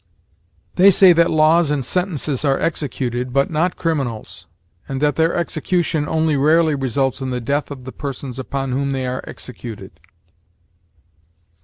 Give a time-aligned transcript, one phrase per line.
[0.77, 4.47] They say that laws and sentences are executed, but not criminals,
[4.89, 8.93] and that their execution only rarely results in the death of the persons upon whom
[8.93, 9.99] they are executed.